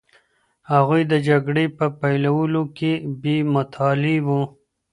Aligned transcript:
هغوی 0.71 1.01
د 1.11 1.13
جګړې 1.27 1.65
په 1.77 1.85
پیلولو 1.99 2.63
کي 2.77 2.91
بې 3.21 3.37
مطالعې 3.55 4.17
وو. 4.25 4.41